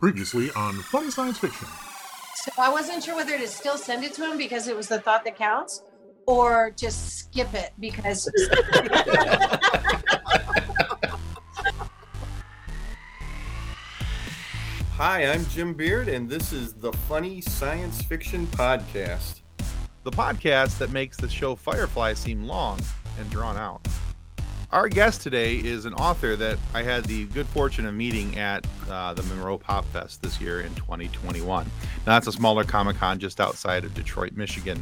[0.00, 1.68] Previously on Funny Science Fiction.
[2.36, 4.98] So I wasn't sure whether to still send it to him because it was the
[4.98, 5.82] thought that counts,
[6.26, 8.30] or just skip it because.
[14.96, 19.40] Hi, I'm Jim Beard, and this is the Funny Science Fiction Podcast.
[20.02, 22.80] the podcast that makes the show Firefly seem long
[23.18, 23.86] and drawn out.
[24.72, 28.64] Our guest today is an author that I had the good fortune of meeting at
[28.88, 31.64] uh, the Monroe Pop Fest this year in 2021.
[31.64, 31.70] Now,
[32.06, 34.80] that's a smaller Comic Con just outside of Detroit, Michigan.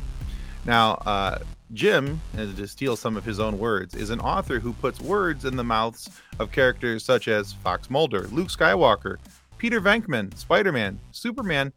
[0.67, 1.39] Now, uh,
[1.73, 5.47] Jim, and to steal some of his own words, is an author who puts words
[5.47, 9.17] in the mouths of characters such as Fox Mulder, Luke Skywalker,
[9.57, 11.73] Peter Venkman, Spider Man, Superman,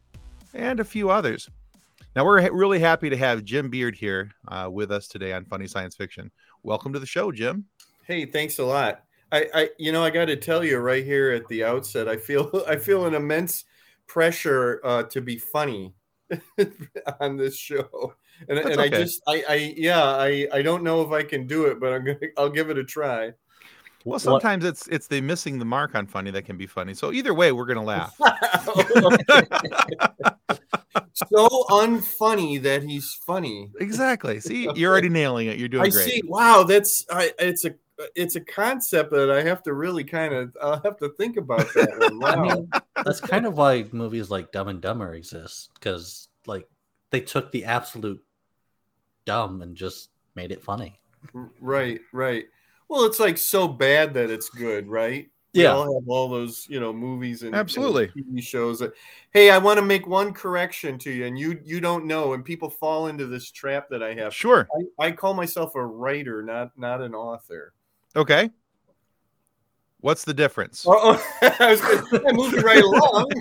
[0.54, 1.50] and a few others.
[2.14, 5.68] Now, we're really happy to have Jim Beard here uh, with us today on Funny
[5.68, 6.30] Science Fiction.
[6.62, 7.68] Welcome to the show, Jim.
[8.12, 9.06] Hey, thanks a lot.
[9.32, 12.18] I, I you know, I got to tell you right here at the outset, I
[12.18, 13.64] feel I feel an immense
[14.06, 15.94] pressure uh, to be funny
[17.22, 18.14] on this show,
[18.50, 21.68] and, and I just, I, I, yeah, I, I don't know if I can do
[21.68, 23.32] it, but I'm gonna, I'll give it a try.
[24.04, 26.94] Well, sometimes it's it's the missing the mark on funny that can be funny.
[26.94, 28.14] So either way, we're gonna laugh.
[31.16, 33.70] so unfunny that he's funny.
[33.80, 34.40] exactly.
[34.40, 35.58] See, you're already nailing it.
[35.60, 36.10] You're doing I great.
[36.10, 36.22] see.
[36.26, 40.34] Wow, that's I, it's a Uh, it's a concept that I have to really kind
[40.34, 41.98] of I'll have to think about that.
[41.98, 42.20] One.
[42.20, 42.28] Wow.
[42.34, 42.72] I mean,
[43.06, 46.68] that's kind of why movies like Dumb and Dumber exist because, like,
[47.12, 48.24] they took the absolute
[49.26, 51.00] dumb and just made it funny.
[51.60, 52.46] right, right.
[52.88, 55.30] Well, it's like so bad that it's good, right?
[55.54, 55.74] We Yeah.
[55.74, 58.08] all have all those, you know, movies and and Absolutely.
[58.08, 58.94] TV shows that.
[59.32, 62.44] Hey, I want to make one correction to you, and you you don't know, and
[62.44, 64.34] people fall into this trap that I have.
[64.34, 64.68] Sure.
[65.00, 67.74] I, I call myself a writer, not not an author.
[68.16, 68.50] Okay.
[70.00, 70.84] What's the difference?
[70.88, 71.78] Oh, I
[72.34, 73.32] was you right along.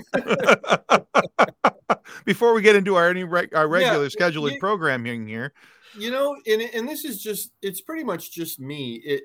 [2.25, 4.59] Before we get into our any reg- our regular Yeah, scheduled yeah.
[4.61, 5.55] programming here,
[5.95, 9.23] you know and, and this is just it's pretty much just me it,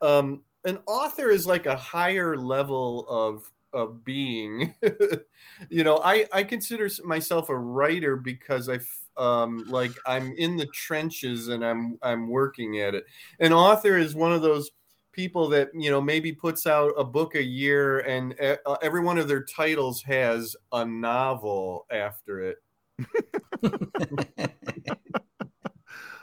[0.00, 4.74] uh, um an author is like a higher level of of being
[5.70, 8.78] you know i i consider myself a writer because i
[9.18, 13.04] um like i'm in the trenches and i'm i'm working at it
[13.40, 14.70] an author is one of those
[15.12, 19.16] people that you know maybe puts out a book a year and uh, every one
[19.16, 22.58] of their titles has a novel after it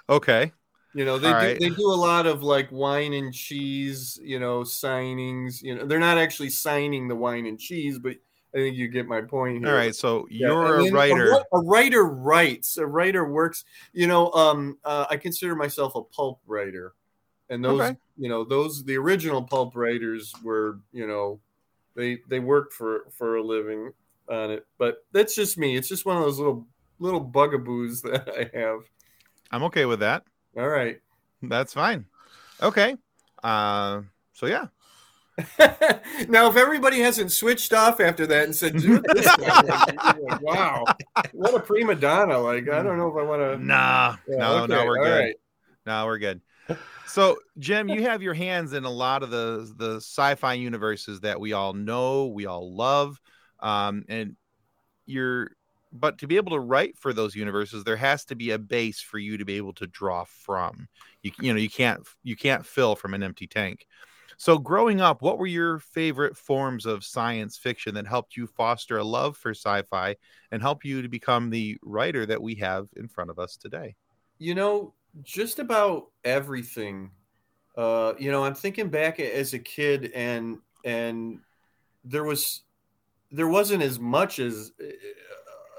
[0.09, 0.51] okay.
[0.95, 1.59] You know, they do, right.
[1.59, 5.63] they do a lot of like wine and cheese, you know, signings.
[5.63, 8.17] You know, they're not actually signing the wine and cheese, but
[8.53, 9.69] I think you get my point here.
[9.69, 9.95] All right.
[9.95, 11.31] So you're and a writer.
[11.31, 12.77] ri- A, writer writes.
[12.77, 13.65] A writer works.
[13.93, 16.93] You know, um, uh, I consider myself a pulp writer,
[17.49, 17.97] and those, Okay.
[18.17, 21.39] you know, those the original pulp writers were, you know,
[21.95, 23.91] they they worked for for a living
[24.29, 24.67] on it.
[24.77, 25.75] But that's just me.
[25.75, 26.67] It's just one of those little
[26.99, 28.81] little bugaboos that I have.
[29.51, 30.23] I'm okay with that.
[30.57, 30.99] All right.
[31.41, 32.05] That's fine.
[32.61, 32.95] Okay.
[33.43, 34.01] Uh,
[34.33, 34.67] so yeah.
[36.29, 40.83] Now, if everybody hasn't switched off after that and said, this," like, wow,
[41.31, 42.37] what a prima donna!
[42.37, 43.57] Like, I don't know if I want to.
[43.65, 44.17] Nah.
[44.27, 45.19] Yeah, no, no, we're good.
[45.19, 45.35] right.
[45.87, 46.41] No, we're good.
[47.07, 51.39] So, Jim, you have your hands in a lot of the the sci-fi universes that
[51.39, 53.19] we all know, we all love,
[53.59, 54.35] um, and
[55.05, 55.51] you're.
[55.95, 58.99] But to be able to write for those universes, there has to be a base
[58.99, 60.87] for you to be able to draw from.
[61.21, 63.87] You you know you can't you can't fill from an empty tank.
[64.37, 68.97] So, growing up, what were your favorite forms of science fiction that helped you foster
[68.97, 70.15] a love for sci-fi
[70.51, 73.95] and help you to become the writer that we have in front of us today?
[74.37, 77.11] You know, just about everything.
[77.77, 81.39] Uh, you know, I'm thinking back as a kid, and and
[82.03, 82.63] there was
[83.31, 84.85] there wasn't as much as uh,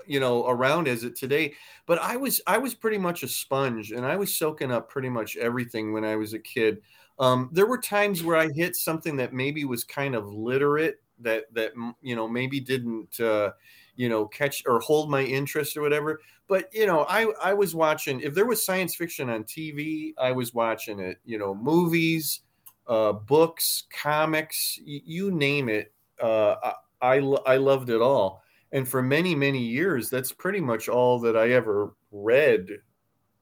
[0.06, 1.54] you know around as it today
[1.86, 5.08] but i was i was pretty much a sponge and i was soaking up pretty
[5.08, 6.82] much everything when i was a kid
[7.18, 11.44] um, there were times where i hit something that maybe was kind of literate that
[11.54, 13.50] that you know maybe didn't uh,
[13.96, 16.20] you know catch or hold my interest or whatever.
[16.46, 20.30] But you know i i was watching if there was science fiction on tv i
[20.30, 22.40] was watching it you know movies
[22.86, 28.42] uh books comics y- you name it uh I, I lo- i loved it all.
[28.72, 32.68] And for many many years that's pretty much all that i ever read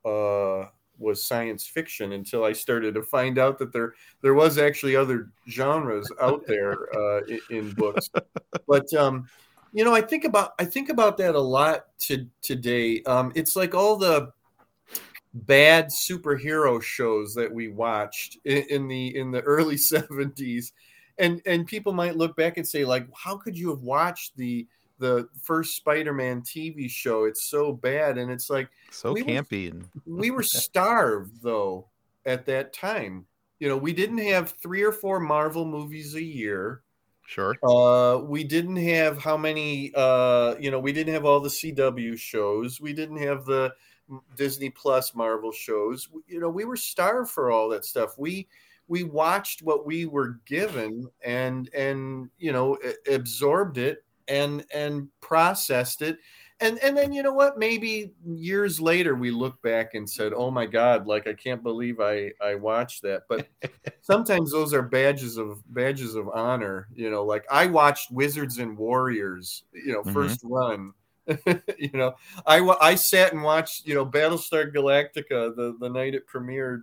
[0.05, 0.67] uh
[0.99, 5.31] was science fiction until i started to find out that there there was actually other
[5.49, 8.11] genres out there uh in, in books.
[8.67, 9.29] But um
[9.73, 13.03] you know i think about i think about that a lot to today.
[13.05, 14.33] Um it's like all the
[15.35, 20.73] bad superhero shows that we watched in, in the in the early 70s
[21.19, 24.67] and and people might look back and say like how could you have watched the
[24.99, 29.89] the first spider-man tv show it's so bad and it's like So We campy and
[30.07, 31.89] we were starved though
[32.25, 33.27] at that time.
[33.59, 36.83] You know we didn't have three or four marvel movies a year.
[37.27, 37.57] Sure.
[37.63, 42.19] uh we didn't have how many uh you know we didn't have all the cw
[42.19, 42.81] shows.
[42.81, 43.73] We didn't have the
[44.37, 46.09] disney plus marvel shows.
[46.27, 48.19] You know we were starved for all that stuff.
[48.19, 48.49] We
[48.89, 52.79] we watched what we were given and and you know
[53.11, 56.19] absorbed it and and processed it.
[56.61, 57.59] And and then you know what?
[57.59, 62.01] Maybe years later we look back and said oh my god like i can't believe
[62.01, 63.23] i i watched that.
[63.29, 63.49] But
[64.03, 68.77] sometimes those are badges of badges of honor you know like i watched wizards and
[68.77, 70.13] warriors you know Mhm.
[70.13, 70.93] 1st run
[71.79, 72.15] you know.
[72.47, 76.83] I i sat and watched you know battlestar galactica the the night it premiered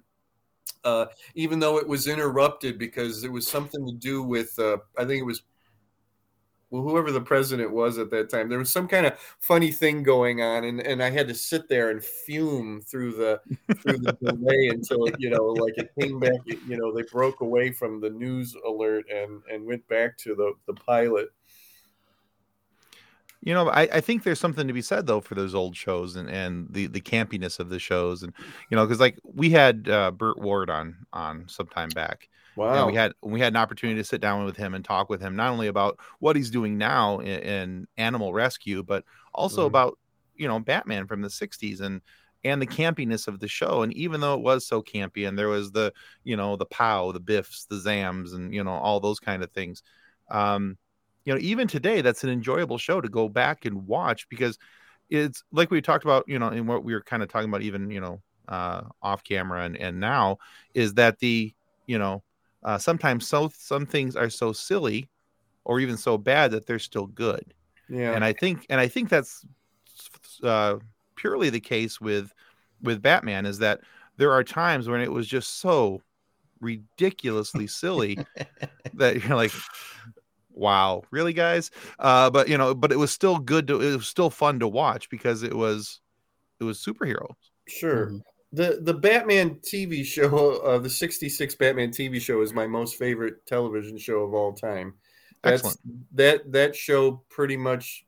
[0.86, 5.04] uh even though it was interrupted because it was something to do with uh i
[5.04, 5.44] think it was
[6.72, 10.04] well, whoever the president was at that time, there was some kind of funny thing
[10.04, 13.42] going on, and, and I had to sit there and fume through the
[13.78, 16.40] through the delay until it, you know, like it came back.
[16.46, 20.54] You know, they broke away from the news alert and and went back to the
[20.68, 21.30] the pilot.
[23.42, 26.18] You know, I, I think there's something to be said though for those old shows
[26.18, 28.34] and, and the, the campiness of the shows and
[28.70, 32.28] you know because like we had uh, Burt Ward on on some time back
[32.72, 35.10] and Wow, we had we had an opportunity to sit down with him and talk
[35.10, 39.04] with him not only about what he's doing now in, in animal rescue but
[39.34, 39.66] also Mhm.
[39.66, 39.98] about
[40.36, 42.02] you know Batman from the 60s and
[42.44, 45.50] and the campiness of the show and even though it was so campy and there
[45.50, 45.92] was the
[46.24, 49.52] you know the pow the biffs the zams and you know all those kind of
[49.52, 49.84] things
[50.32, 50.78] um
[51.26, 54.58] you know even today that's an enjoyable show to go back and watch because
[55.10, 57.62] it's like we talked about you know and what we were kind of talking about
[57.62, 60.38] even you know uh off camera and and now
[60.74, 61.54] is that the
[61.88, 62.24] you know
[62.64, 65.10] uh, sometimes so some things are so silly
[65.66, 67.54] or even so bad that they're still good
[67.90, 69.46] yeah, and i think and i think that's
[70.44, 70.76] uh,
[71.16, 72.34] purely the case with
[72.82, 73.82] with batman is that
[74.18, 76.02] there are times when it was just so
[76.62, 78.18] ridiculously silly
[78.94, 79.52] that you're like
[80.52, 84.08] wow really guys uh but you know but it was still good to it was
[84.08, 86.02] still fun to watch because it was
[86.60, 87.36] it was superheroes
[87.68, 88.08] sure.
[88.08, 88.22] Mhm.
[88.52, 93.46] The the Batman TV show, uh, the '66 Batman TV show, is my most favorite
[93.46, 94.96] television show of all time.
[95.44, 96.16] That's, Excellent.
[96.16, 98.06] That that show pretty much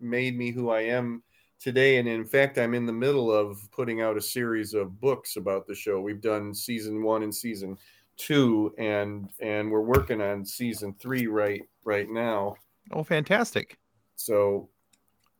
[0.00, 1.22] made me who I am
[1.60, 5.36] today, and in fact, I'm in the middle of putting out a series of books
[5.36, 6.00] about the show.
[6.00, 7.78] We've done season one and season
[8.16, 12.56] two, and and we're working on season three right right now.
[12.92, 13.78] oh fantastic
[14.16, 14.68] So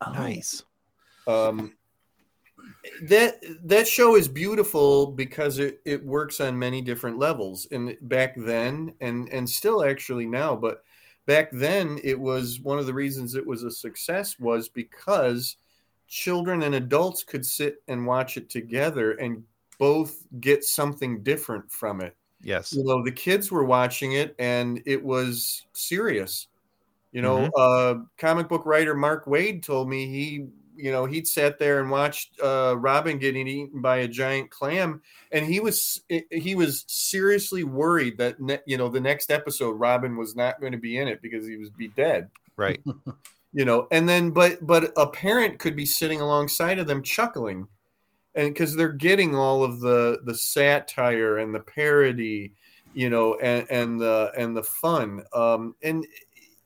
[0.01, 0.63] Oh, nice
[1.27, 1.75] um
[3.03, 7.67] that that show is beautiful because it it works on many different levels.
[7.71, 10.83] And back then and and still actually now but
[11.27, 15.57] back then it was one of the reasons it was a success was because
[16.09, 19.45] children and adults could sit and watch it together and
[19.79, 22.17] both get something different from it.
[22.41, 22.73] Yes.
[22.73, 26.49] You know the kids were watching it and it was serious.
[27.13, 30.47] You know uh comic book writer mark waid told me he
[30.79, 35.03] you know he'd sat there and watched uh robin getting eaten by a giant clam
[35.33, 40.17] and he was he was seriously worried that ne- you know the next episode robin
[40.17, 42.31] was not going to be in it because he was be dead.
[42.57, 42.81] Right.
[43.55, 47.67] You know and then but but a parent could be sitting alongside of them chuckling
[48.35, 52.53] and because they're getting all of the the satire and the parody
[52.93, 55.23] you know and and the and the fun.
[55.33, 56.07] Um and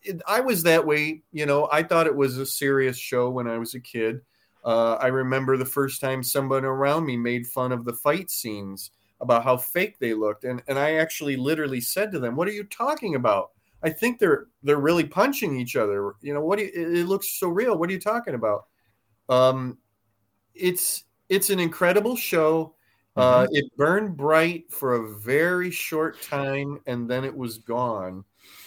[0.05, 3.47] it, i was that way you know i thought it was a serious show when
[3.47, 4.21] i was a kid
[4.65, 8.93] uh, i remember the first time someone around me made fun of the fight scenes
[9.21, 12.53] about how fake they looked and and i actually literally said to them what are
[12.53, 13.51] you talking about
[13.83, 16.15] I think they're they're really punching each other.
[16.21, 16.59] You know what?
[16.59, 17.77] Do you, it it looks so real.
[17.77, 18.67] What are you talking about?
[19.29, 19.79] Um,
[20.55, 22.75] it's it's an incredible show.
[23.15, 28.25] Uh, it burned bright for a very short time, and then it was gone.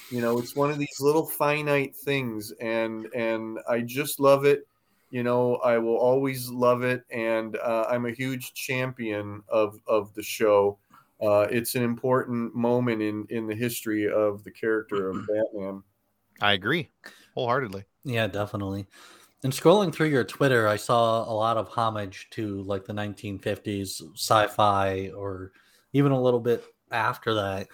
[0.09, 4.67] You know, it's one of these little finite things, and and I just love it.
[5.09, 10.13] You know, I will always love it, and uh, I'm a huge champion of of
[10.13, 10.79] the show
[11.21, 15.83] uh, it's an important moment in in the history of the character of Batman.
[16.41, 16.89] i agree
[17.33, 18.85] wholeheartedly Yeah, definitely.
[19.43, 24.01] And scrolling through your Twitter, I saw a lot of homage to like the 1950s
[24.15, 25.53] sci-fi, or
[25.93, 27.67] even a little bit after that.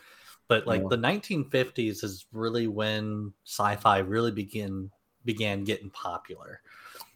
[0.52, 0.88] But like Yeah.
[0.90, 4.92] the 1950s is really when sci-fi really begin
[5.24, 6.60] began getting popular.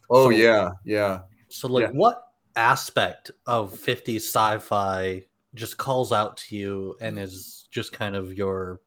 [0.09, 1.23] Oh So- yeah, yeah.
[1.49, 1.91] So like, Yeah.
[1.91, 8.33] what aspect of 50s sci-fi just calls out to you and is just kind of
[8.33, 8.79] your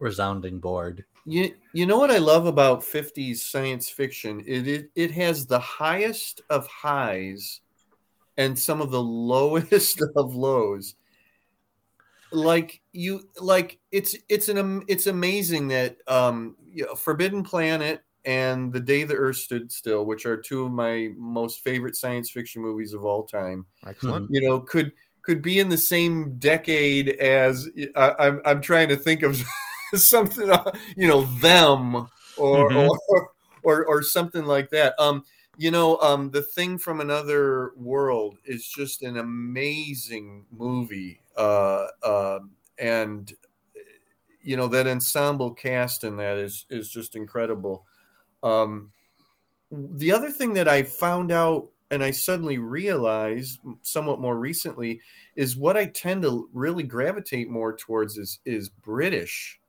[0.00, 1.04] resounding board.
[1.24, 4.42] You, you know what I love about 50s science fiction?
[4.44, 7.60] It, it it has the highest of highs
[8.38, 9.02] and some of the
[9.32, 10.96] lowest of lows.
[12.34, 18.72] Like you like it's it's an it's amazing that um you know, Forbidden Planet and
[18.72, 22.62] The Day the Earth Stood Still, which are two of my most favorite science fiction
[22.62, 24.28] movies of all time, Excellent.
[24.30, 28.96] you know, could could be in the same decade as I, I'm I'm trying to
[28.96, 29.40] think of
[29.94, 31.94] something, uh, you know, them
[32.36, 32.98] or, Mhm.
[33.08, 33.30] or
[33.62, 34.94] or or something like that.
[34.98, 35.24] Um,
[35.56, 42.50] you know, um, the thing from another world is just an amazing movie, uh, um,
[42.78, 43.32] and
[44.42, 47.86] you know that ensemble cast in that is is just incredible.
[48.42, 48.92] Um,
[49.70, 55.00] the other thing that I found out and I suddenly realized somewhat more recently
[55.36, 59.60] is what I tend to really gravitate more towards is is British.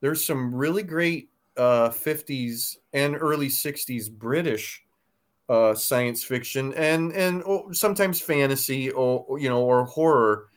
[0.00, 4.84] There's some really great uh, 50s and early 60s British
[5.48, 10.48] uh, science fiction and and oh, sometimes fantasy or you know or horror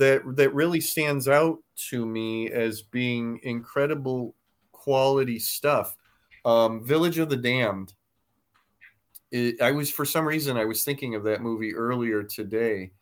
[0.00, 1.58] that that really stands out
[1.90, 4.34] to me as being incredible
[4.72, 5.94] quality stuff.
[6.46, 7.92] Um, Village of the Damned.
[9.30, 12.92] It, I was for some reason I was thinking of that movie earlier today,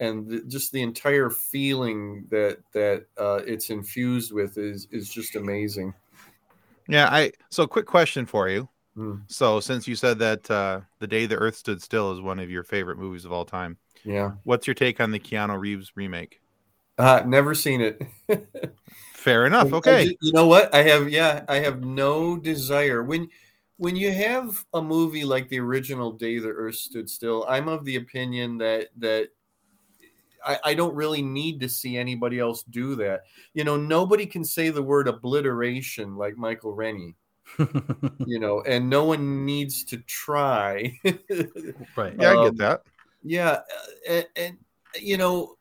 [0.00, 5.36] and the, just the entire feeling that that uh, it's infused with is is just
[5.36, 5.94] amazing.
[6.88, 8.68] Yeah, I so quick question for you.
[8.96, 9.16] Hmm.
[9.28, 12.50] So since you said that uh The Day the Earth Stood Still is one of
[12.50, 16.40] your favorite movies of all time, Yeah, what's your take on the Keanu Reeves remake?
[16.98, 18.02] Uh, never seen it.
[19.14, 19.72] Fair enough.
[19.72, 20.06] Okay.
[20.06, 20.74] ju- you know what?
[20.74, 23.28] I have yeah, I have no desire when
[23.76, 27.44] when you have a movie like the original Day the Earth Stood Still.
[27.48, 29.28] I'm of the opinion that that
[30.44, 33.22] I, I don't really need to see anybody else do that.
[33.54, 37.16] You know, nobody can say the word obliteration like Michael Rennie.
[38.26, 40.98] You know, and no one needs to try.
[41.96, 42.14] right.
[42.20, 42.82] Yeah, I Um, get that.
[43.22, 43.60] Yeah,
[44.08, 44.58] and, and
[45.00, 45.57] you know,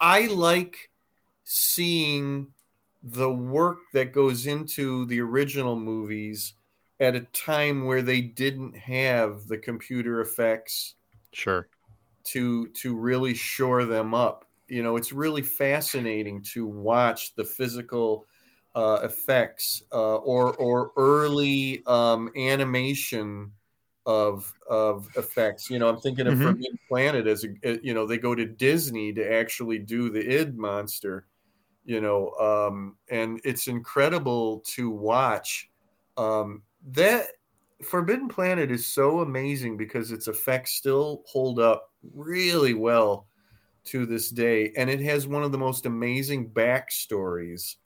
[0.00, 0.90] I, like
[1.44, 2.54] seeing
[3.02, 6.54] the work that goes into the original movies
[7.00, 10.96] at a time where they didn't have the computer effects
[11.32, 11.68] Sure.
[12.24, 14.44] to to really shore them up.
[14.68, 18.26] You know, it's really fascinating to watch the physical
[18.74, 23.52] uh, effects uh, or or early um, animation
[24.06, 25.68] of of effects.
[25.70, 26.40] You know, I'm thinking of Mhm.
[26.40, 30.56] Forbidden Planet as a you know they go to Disney to actually do the id
[30.56, 31.26] monster.
[31.84, 35.70] You know, um, and it's incredible to watch.
[36.16, 37.26] Um, that
[37.84, 43.28] Forbidden Planet is so amazing because its effects still hold up really well
[43.84, 47.76] to this day, and it has one of the most amazing backstories.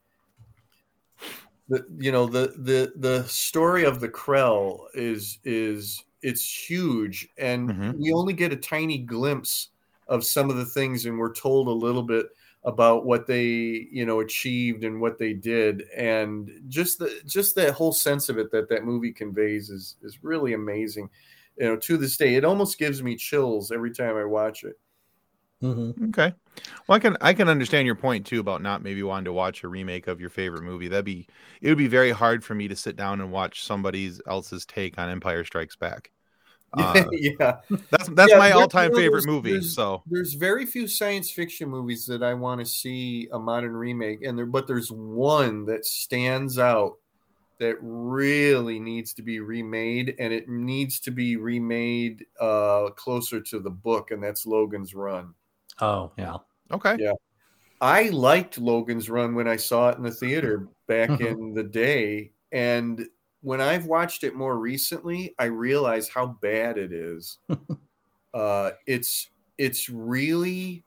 [1.69, 7.73] The you know the the the story of the Krell is is it's huge, and
[7.73, 7.93] Mhm.
[7.93, 9.71] we only get a tiny glimpse
[10.09, 12.27] of some of the things, and we're told a little bit
[12.65, 13.43] about what they
[13.91, 18.37] you know achieved and what they did and just the just that whole sense of
[18.37, 21.09] it that that movie conveys is is really amazing
[21.57, 24.79] you know to this day it almost gives me chills every time i watch it
[25.63, 26.09] Mhm.
[26.09, 26.33] Okay.
[26.89, 29.63] Well, I can I can understand your point too about not maybe wanting to watch
[29.63, 30.89] a remake of your favorite movie.
[30.89, 31.27] That'd be
[31.61, 34.99] it would be very hard for me to sit down and watch somebody else's take
[34.99, 36.11] on Empire Strikes Back.
[36.73, 37.57] Uh, yeah
[37.91, 39.51] that's that's Yeah, my all time favorite movie.
[39.51, 43.73] there's- So there's very few science fiction movies that i want to see a modern
[43.73, 46.99] remake and there but there's one that stands out
[47.59, 53.59] that really needs to be remade and it needs to be remade uh closer to
[53.59, 55.35] the book and that's logan's run
[55.81, 56.39] Oh yeah.
[56.71, 56.99] okay.
[56.99, 57.13] Yeah.
[57.81, 61.21] I liked Logan's Run when I saw it in the theater back Mhm.
[61.21, 62.33] in the day.
[62.53, 63.07] And
[63.43, 67.39] when I've watched it more recently, I realize how bad it is.
[68.35, 70.85] uh, it's it's really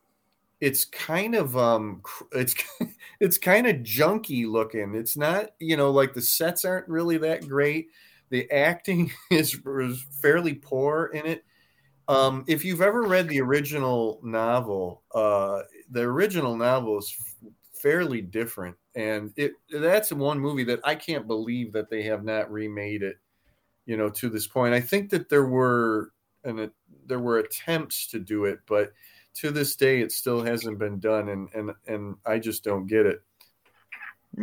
[0.62, 2.02] it's kind of um
[2.34, 2.56] it's
[3.20, 4.96] it's kind of junky looking.
[4.96, 7.90] It's not, you know, like the sets aren't really that great.
[8.30, 11.46] The acting is, is fairly poor in it.
[12.08, 17.16] Um, if you've ever read the original novel, uh, the original novel is
[17.74, 22.52] fairly different, and it that's one movie that I can't believe that they have not
[22.52, 23.18] remade it.
[23.86, 26.12] You know, to this point, I think that there were
[26.44, 26.70] and
[27.06, 28.92] there were attempts to do it, but
[29.36, 33.06] to this day, it still hasn't been done, and and and I just don't get
[33.06, 33.22] it.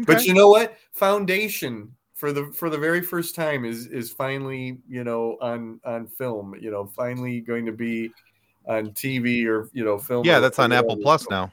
[0.06, 0.76] But you know what?
[0.92, 6.06] Foundation for the for the very first time is is finally you know on on
[6.06, 6.54] film.
[6.60, 8.10] You know, finally going to be
[8.68, 10.26] on TV or you know film.
[10.26, 10.98] yeah, that's on Apple.
[10.98, 11.50] Plus now.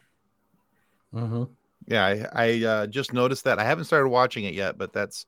[1.13, 1.45] hmm
[1.87, 3.59] Yeah, I, I uh, just noticed that.
[3.59, 5.25] I haven't started watching it yet, but that's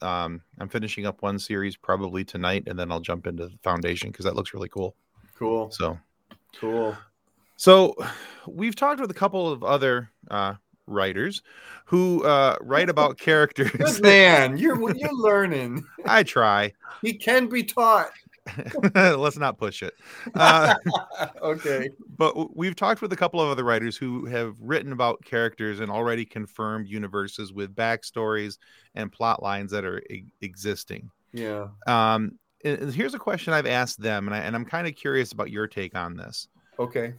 [0.00, 4.10] um, I'm finishing up one series probably tonight, and then I'll jump into the Foundation
[4.10, 4.94] because that looks really cool.
[5.36, 5.70] Cool.
[5.72, 5.98] So,
[6.60, 6.96] Cool.
[7.56, 7.96] so
[8.46, 10.54] we've talked with a couple of other uh,
[10.88, 11.42] writers
[11.84, 13.70] who uh, write about characters.
[13.70, 14.58] Good man.
[14.58, 15.84] You're you're learning.
[16.04, 16.72] I try.
[17.00, 18.10] He can be taught.
[18.92, 19.94] Let's not push it.
[20.34, 20.74] Uh,
[21.40, 21.90] okay.
[22.16, 25.92] but we've talked with a couple of other writers who have written about characters and
[25.92, 28.58] already confirmed universes with backstories
[28.96, 31.08] and plot lines that are e- existing.
[31.32, 31.68] Yeah.
[31.86, 35.50] Um, here's a question I've asked them, and, I, and I'm kind of curious about
[35.50, 36.48] your take on this.
[36.80, 37.14] Okay.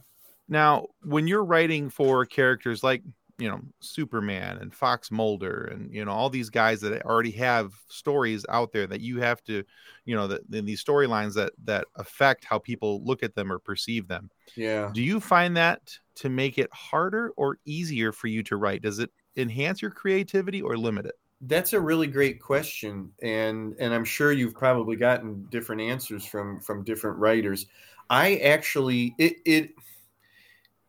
[0.48, 3.02] Now, when you're writing for characters like
[3.40, 7.72] you know Superman and Fox Mulder and you know all these guys that already have
[7.88, 9.64] stories out there that you have to,
[10.04, 13.58] you know, that in these storylines that that affect how people look at them or
[13.58, 14.30] perceive them.
[14.54, 14.90] Yeah.
[14.92, 18.82] Do you find that to make it harder or easier for you to write?
[18.82, 21.14] Does it enhance your creativity or limit it?
[21.40, 26.60] That's a really great question, and and I'm sure you've probably gotten different answers from
[26.60, 27.66] from different writers.
[28.10, 29.70] I actually it it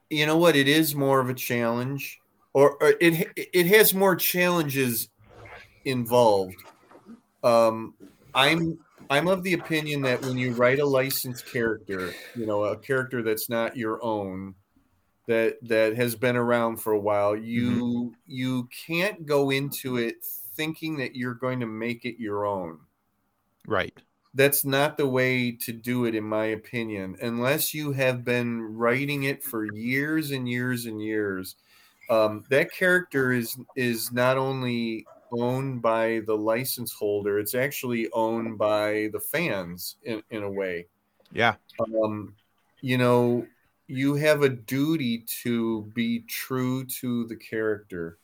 [0.10, 2.21] you know what it is more of a challenge,
[2.54, 5.10] or, or it it has more challenges
[5.86, 6.56] involved.
[7.44, 7.94] Um,
[8.34, 8.80] I'm
[9.10, 13.22] I'm of the opinion that when you write a licensed character, you know, a character
[13.22, 14.56] that's not your own,
[15.28, 20.24] that that has been around for a while, you you can't go into it
[20.56, 22.80] thinking that you're going to make it your own.
[23.68, 23.98] Right.
[24.34, 29.24] That's not the way to do it, in my opinion, unless you have been writing
[29.24, 31.56] it for years and years and years.
[32.12, 38.58] Um, that character is is not only owned by the license holder; it's actually owned
[38.58, 40.88] by the fans in, in a way.
[41.32, 41.56] Yeah.
[41.80, 42.36] Um,
[42.82, 43.48] you know,
[43.88, 48.18] you have a duty to be true to the character.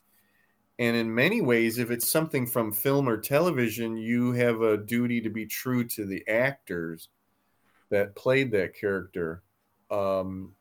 [0.80, 5.22] And in many ways, if it's something from film or television, you have a duty
[5.22, 7.10] to be true to the actors
[7.90, 9.42] that played that character.
[9.90, 10.54] Um,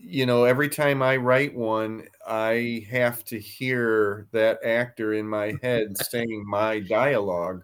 [0.00, 5.54] you know, every time I write one, I have to hear that actor in my
[5.62, 7.62] head saying my dialogue,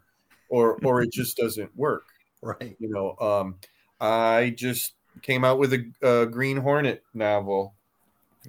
[0.49, 2.05] or or it just doesn't work.
[2.41, 2.77] Right.
[2.79, 3.57] You know, um,
[4.01, 7.75] I just came out with a, a Green Hornet novel.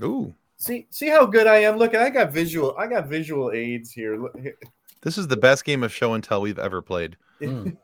[0.02, 0.34] Ooh.
[0.58, 1.78] See, see how good I am.
[1.78, 2.76] Look, I got visual.
[2.78, 4.18] I got visual aids here.
[4.18, 4.56] Look, here.
[5.02, 7.18] This is the best game of show and tell we've ever played.
[7.42, 7.76] Mm.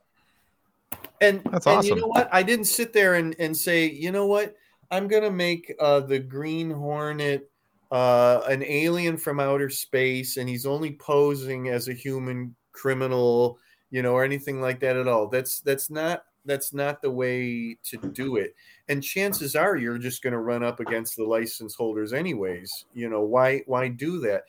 [1.21, 1.97] And That's and awesome.
[1.97, 2.29] You know what?
[2.31, 4.55] I didn't sit there and, and say, you know what?
[4.91, 7.49] I'm gonna make uh, the Green Hornet
[7.91, 13.59] uh, an alien from outer space, and he's only posing as a human criminal,
[13.91, 15.27] you know, or anything like that at all.
[15.27, 18.55] That's that's not that's not the way to do it.
[18.87, 22.85] And chances are you're just going to run up against the license holders anyways.
[22.93, 24.43] You know, why why do that?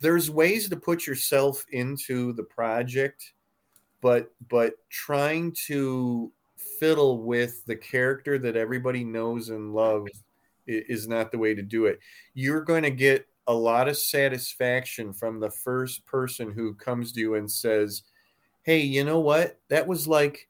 [0.00, 3.32] There's ways to put yourself into the project,
[4.00, 6.32] but but trying to
[6.78, 10.24] fiddle with the character that everybody knows and loves
[10.66, 11.98] is not the way to do it.
[12.34, 17.20] You're going to get a lot of satisfaction from the first person who comes to
[17.20, 18.02] you and says,
[18.62, 19.60] "Hey, you know what?
[19.68, 20.48] That was like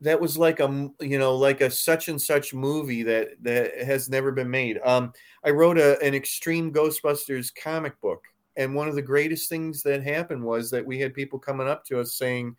[0.00, 4.08] that was like a you know like a such and such movie that that has
[4.10, 5.12] never been made." Um,
[5.44, 8.22] I wrote a, an Extreme Ghostbusters comic book,
[8.56, 11.84] and one of the greatest things that happened was that we had people coming up
[11.86, 12.56] to us saying,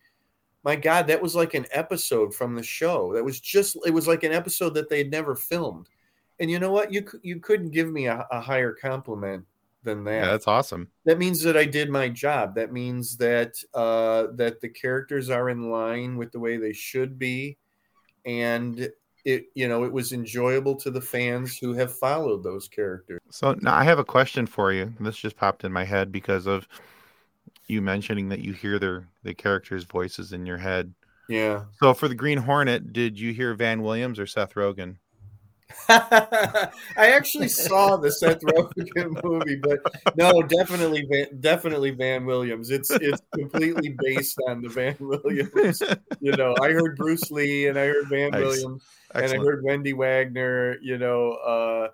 [0.64, 3.14] "My God, that was like an episode from the show.
[3.14, 5.90] That was just it was like an episode that they'd never filmed."
[6.40, 6.92] And you know what?
[6.92, 9.46] You you couldn't give me a, a higher compliment
[9.84, 10.88] than that Yeah, that's awesome.
[11.06, 12.56] that means that I did my job.
[12.56, 17.20] That means that uh, that the characters are in line with the way they should
[17.20, 17.58] be,
[18.26, 18.90] and
[19.26, 23.20] it you know it was enjoyable to the fans who have followed those characters.
[23.30, 24.94] So now I have a question for you.
[25.00, 26.68] This just popped in my head because of
[27.68, 30.94] you mentioning that you hear their the characters' voices in your head.
[31.30, 34.98] Yeah, So for the Green Hornet, did you hear Van Williams or Seth Rogen?
[35.90, 39.80] I actually saw the Seth Rogen movie, but
[40.16, 42.70] no, definitely, Van, definitely Van Williams.
[42.70, 45.82] It's it's completely based on the Van Williams.
[46.20, 48.42] You know, I heard Bruce Lee and I heard Van Nice.
[48.42, 48.84] Williams.
[49.16, 51.88] and I heard Wende Wagner, you know, uh,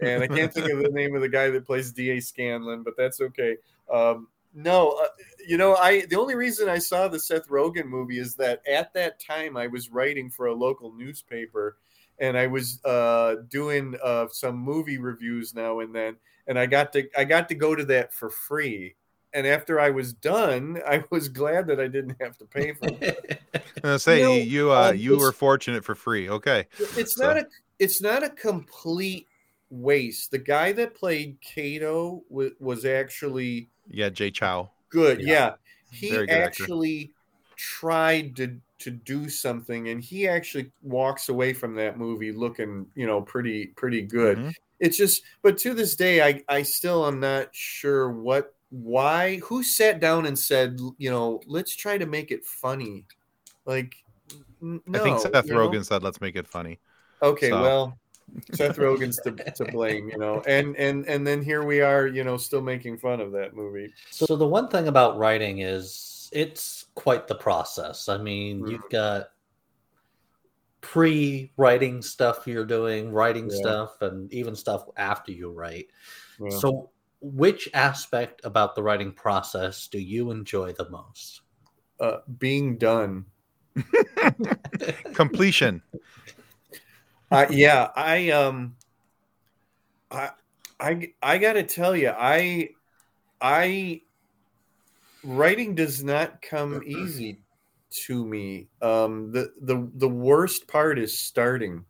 [0.00, 2.20] and I can't think of the name of the guy that plays D.A.
[2.20, 3.56] Scanlon, but that's okay.
[3.92, 5.06] Um, no, uh,
[5.46, 8.92] you know, I the only reason I saw the Seth Rogen movie is that at
[8.94, 11.76] that time I was writing for a local newspaper,
[12.18, 16.92] and I was uh, doing uh, some movie reviews now and then, and I got
[16.94, 18.94] to I got to go to that for free.
[19.32, 22.88] And after I was done, I was glad that I didn't have to pay for
[23.00, 23.40] it.
[23.84, 26.28] I say You know, you uh, um, you were fortunate for free.
[26.28, 26.66] Okay.
[26.96, 27.46] it's So- not a
[27.78, 29.28] it's not a complete
[29.70, 30.30] waste.
[30.30, 34.68] The guy that played Kato w- was actually Yeah, Jay Chou.
[34.88, 35.20] good.
[35.20, 35.26] Yeah.
[35.32, 35.54] Yeah,
[35.92, 36.62] he good actor.
[36.62, 37.12] actually
[37.56, 43.06] tried to to do something, and he actually walks away from that movie looking, you
[43.06, 44.38] know, pretty pretty good.
[44.38, 44.54] Mhm.
[44.80, 49.62] It's just, but to this day, I I still am not sure what why who
[49.62, 53.04] sat down and said, you know, let's try to make it funny.
[53.66, 53.94] Like,
[54.62, 55.68] no, I think Seth you know?
[55.68, 56.78] Rogen said, "Let's make it funny."
[57.22, 57.98] Okay, So- well,
[58.52, 62.24] Seth Rogen's to, to blame, you know, and and and then here we are, you
[62.24, 63.92] know, still making fun of that movie.
[64.10, 68.08] So the one thing about writing is it's quite the process.
[68.08, 68.70] I mean, Mhm.
[68.70, 69.30] you've got
[70.80, 73.56] pre-writing stuff you're doing, writing Yeah.
[73.56, 75.88] stuff, and even stuff after you write.
[76.40, 76.58] Yeah.
[76.58, 76.90] So,
[77.20, 81.42] which aspect about the writing process do you enjoy the most?
[82.00, 83.26] uh, being done.
[85.12, 85.82] Completion.
[87.30, 88.74] Uh, yeah, I um,
[90.10, 90.30] I
[90.80, 92.70] I I gotta tell you, I
[93.40, 94.02] I
[95.22, 97.38] writing does not come easy
[97.90, 98.68] to me.
[98.82, 101.84] Um, the the the worst part is starting.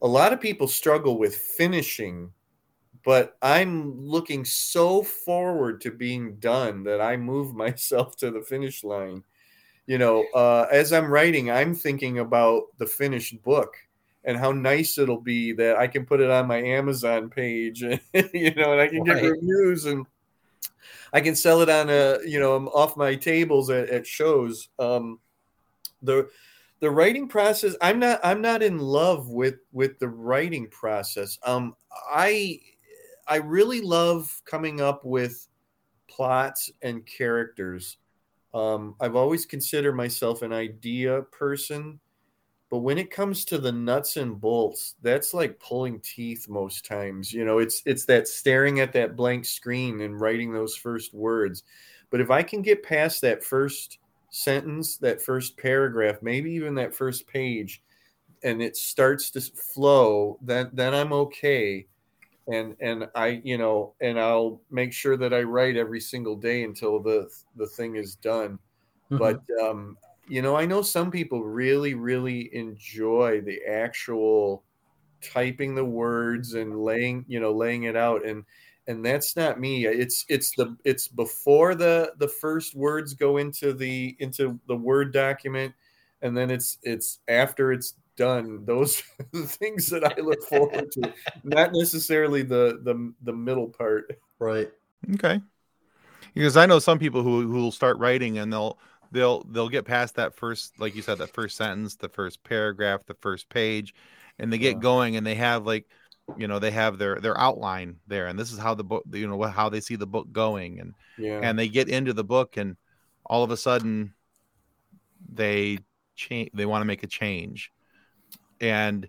[0.00, 2.32] A lot of people struggle with finishing,
[3.04, 8.82] but I'm looking so forward to being done that I move myself to the finish
[8.82, 9.22] line
[9.86, 13.76] you know, uh, as I'm writing, I'm thinking about the finished book
[14.24, 18.00] and how nice it'll be that I can put it on my Amazon page, and,
[18.32, 20.06] you know, and I can get reviews and
[21.12, 24.68] I can sell it on a, you know, off my tables at, at shows.
[24.78, 25.18] Um,
[26.02, 26.28] the
[26.80, 31.38] the writing process, I'm not I'm not in love with with the writing process.
[31.44, 31.76] Um,
[32.10, 32.60] I
[33.28, 35.48] I really love coming up with
[36.08, 37.98] plots and characters.
[38.54, 42.00] Um, I've always considered myself an idea person,
[42.70, 47.32] but when it comes to the nuts and bolts, that's like pulling teeth most times.
[47.32, 51.64] You know, it's it's that staring at that blank screen and writing those first words.
[52.10, 53.98] But if I can get past that first
[54.30, 57.82] sentence, that first paragraph, maybe even that first page,
[58.42, 61.86] and it starts to flow, then then I'm okay
[62.48, 66.64] and and I you know and I'll make sure that I write every single day
[66.64, 68.58] until the the thing is done.
[69.10, 69.18] Mm-hmm.
[69.18, 69.96] But um,
[70.28, 74.64] you know, I know some people really really enjoy the actual
[75.22, 78.44] typing the words and laying you know laying it out and
[78.88, 83.72] and that's not me it's it's the it's before the the first words go into
[83.72, 85.72] the into the word document
[86.22, 91.12] and then it's it's after it's done those the things that i look forward to
[91.44, 94.70] not necessarily the the the middle part right.
[95.14, 95.40] Okay.
[96.34, 98.78] Because I know some people who who will start writing and they'll
[99.10, 103.04] they'll they'll get past that first like you said that first sentence, the first paragraph,
[103.06, 103.94] the first page,
[104.38, 104.80] and they get Yeah.
[104.80, 105.86] going and they have like
[106.36, 109.26] you know they have their their outline there and this is how the book you
[109.26, 112.56] know how they see the book going and yeah and they get into the book
[112.56, 112.76] and
[113.26, 114.14] all of a sudden
[115.32, 115.78] they
[116.14, 117.72] change they want to make a change
[118.62, 119.08] and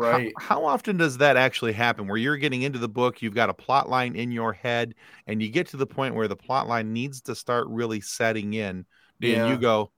[0.00, 0.32] how- right.
[0.38, 3.54] how, often does that actually happen where you're getting into the book you've got a
[3.54, 4.94] plot line in your head
[5.26, 8.54] and you get to the point where the plot line needs to start really setting
[8.54, 8.86] in
[9.22, 9.48] and Yeah.
[9.48, 9.92] you go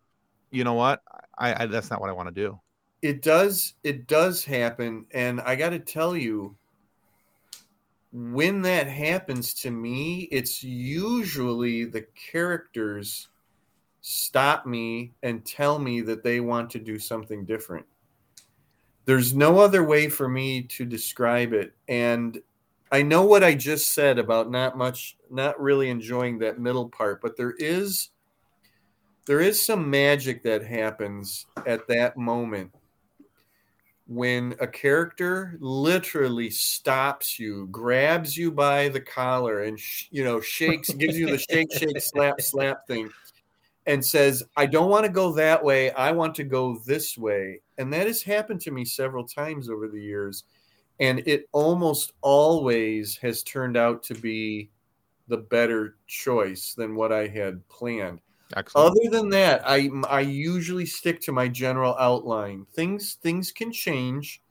[0.51, 1.03] you know what?
[1.39, 2.61] I, I that's not what i want to do.
[3.03, 6.57] It does it does happen and i got to tell you
[8.13, 13.29] when that happens to me it's usually the characters
[14.03, 17.87] stop me and tell me that they want to do something different
[19.09, 21.73] there's no other way for me to describe it.
[21.89, 22.39] And
[22.91, 27.21] i know what i just said about not much not really enjoying that middle part
[27.21, 28.09] but there is
[29.27, 32.71] there is some magic that happens at that moment
[34.07, 40.41] when a character literally stops you, grabs you by the collar, and sh- you know
[40.41, 43.11] shakes, gives you the shake, shake, slap, slap thing,
[43.89, 45.91] and says, "I don't want to go that way.
[45.93, 49.89] I want to go this way." And that has happened to me several times over
[49.89, 50.45] the years,
[51.01, 54.71] and it almost always has turned out to be
[55.29, 58.21] the better choice than what I had planned.
[58.57, 62.67] excellent Other than that, I I usually stick to my general outline.
[62.75, 64.43] Things things can change.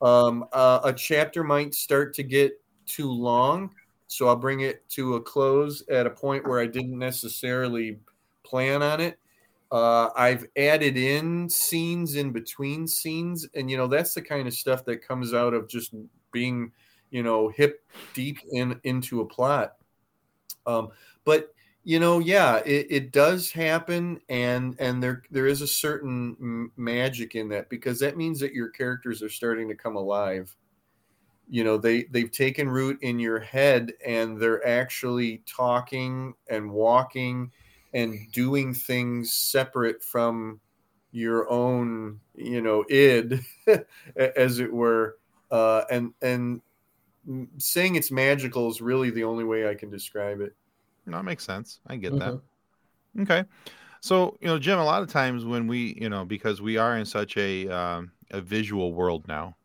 [0.00, 3.74] Um, uh, a chapter might start to get too long,
[4.06, 7.98] so I'll bring it to a close at a point where I didn't necessarily
[8.48, 9.18] plan on it.
[9.70, 14.54] Uh, I've added in scenes in between scenes, and you know that's the kind of
[14.54, 15.94] stuff that comes out of just
[16.32, 16.72] being,
[17.10, 17.84] you know, hip
[18.14, 19.74] deep in into a plot.
[20.66, 20.88] Um,
[21.24, 21.52] but
[21.84, 26.72] you know yeah it, it does happen and and there there is a certain m-
[26.76, 30.54] magic in that because that means that your characters are starting to come alive
[31.48, 37.50] you know they they've taken root in your head and they're actually talking and walking
[37.94, 40.60] and doing things separate from
[41.12, 43.40] your own you know id
[44.16, 45.16] as it were
[45.50, 46.60] uh and and
[47.58, 50.54] saying it's magical is really the only way i can describe it
[51.06, 51.80] No, that makes sense.
[51.86, 52.18] I get Mhm.
[52.18, 53.22] that.
[53.22, 53.44] Okay.
[54.00, 56.96] So, you know, Jim, a lot of times when we, you know, because we are
[56.98, 59.56] in such a um, a visual world now,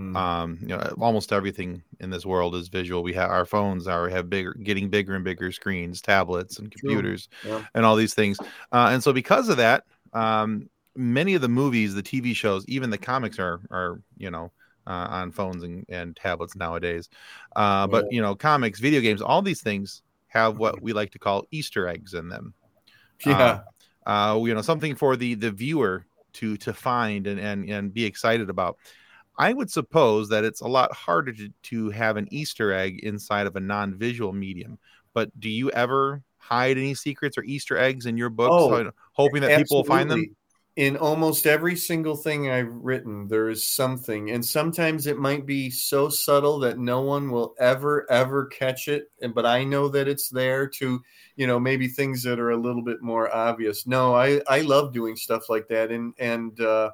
[0.00, 0.16] Mm.
[0.16, 3.02] um, you know, almost everything in this world is visual.
[3.02, 7.28] We have our phones are have bigger, getting bigger and bigger screens, tablets, and computers,
[7.44, 7.64] Yeah.
[7.74, 8.38] and all these things.
[8.72, 9.84] Uh, and so, because of that,
[10.14, 14.50] um, many of the movies, the TV shows, even the comics are are you know
[14.86, 17.08] uh, on phones and, and tablets nowadays.
[17.54, 21.18] Uh, but you know, comics, video games, all these things have what we like to
[21.18, 22.54] call Easter eggs in them
[23.26, 23.60] yeah
[24.06, 28.04] uh, you know, something for the the viewer to to find and and and be
[28.04, 28.78] excited about.
[29.40, 33.46] I would suppose that it's a lot harder to, to have an Easter egg inside
[33.46, 34.78] of a non-visual medium.
[35.14, 39.40] But do you ever hide any secrets or Easter eggs in your books, Oh, hoping
[39.40, 40.36] that people will find them?
[40.76, 45.70] In almost every single thing I've written, there is something, and sometimes it might be
[45.70, 49.10] so subtle that no one will ever, ever catch it.
[49.22, 50.68] And but I know that it's there.
[50.68, 51.00] To
[51.36, 53.86] you know, maybe things that are a little bit more obvious.
[53.86, 56.90] No, I I love doing stuff like that, and and uh,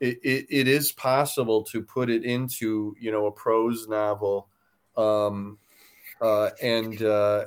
[0.00, 4.48] it, it is possible to put it into you know a prose novel,
[4.96, 5.58] um,
[6.20, 7.46] uh, and uh,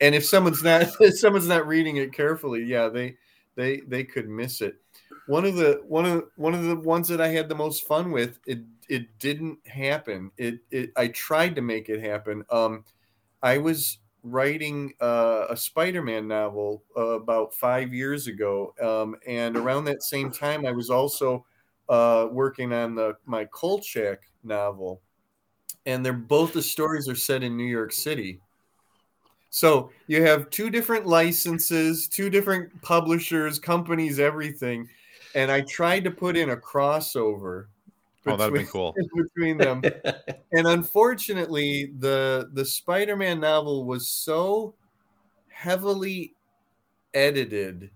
[0.00, 3.16] and if someone's not if someone's not reading it carefully, yeah, they
[3.54, 4.76] they they could miss it.
[5.26, 8.10] One of the one of one of the ones that I had the most fun
[8.10, 10.30] with it it didn't happen.
[10.36, 12.44] It it I tried to make it happen.
[12.50, 12.84] Um,
[13.42, 19.84] I was writing uh, a Spider-Man novel uh, about five years ago, um, and around
[19.84, 21.44] that same time, I was also
[21.88, 25.00] uh, working on the my Kolchak novel,
[25.86, 28.40] and they're both the stories are set in New York City.
[29.50, 34.88] So you have two different licenses, two different publishers, companies, everything,
[35.34, 37.66] and I tried to put in a crossover.
[38.26, 38.94] Oh, that'd be cool.
[39.14, 39.82] between them
[40.52, 44.74] and unfortunately the the spider-man novel was so
[45.48, 46.34] heavily
[47.14, 47.90] edited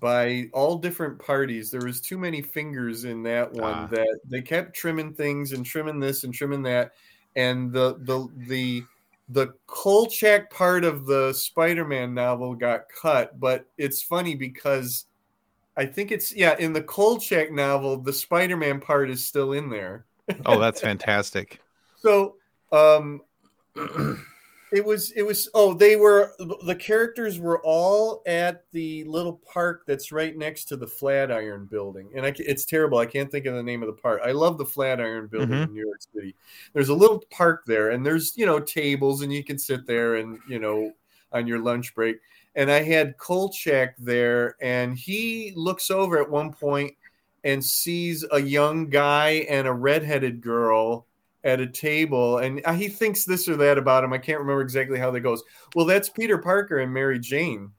[0.00, 3.86] by all different parties there was too many fingers in that one Ah.
[3.88, 6.92] that they kept trimming things and trimming this and trimming that
[7.36, 8.82] and the the the
[9.28, 15.06] the Kolchak part of the Spider-Man novel got cut, but it's funny because
[15.76, 20.04] I think it's yeah in the Kolchak novel the Spider-Man part is still in there.
[20.46, 21.60] Oh, that's fantastic.
[21.96, 22.36] So
[22.72, 23.22] um
[24.72, 26.32] it was it was oh they were
[26.66, 32.08] the characters were all at the little park that's right next to the Flatiron building
[32.14, 34.20] and I it's terrible I can't think of the name of the park.
[34.24, 35.68] I love the Flatiron building Mhm.
[35.68, 36.34] in New York City.
[36.72, 40.16] There's a little park there and there's you know tables and you can sit there
[40.16, 40.92] and you know
[41.32, 42.16] on your lunch break
[42.54, 46.94] and I had Kolchak there and he looks over at one point
[47.44, 51.06] and sees a young guy and a redheaded girl
[51.44, 54.12] at a table and uh, he thinks this or that about him.
[54.12, 55.42] I can't remember exactly how that goes.
[55.74, 57.72] Well, that's Peter Parker and Mary Jane.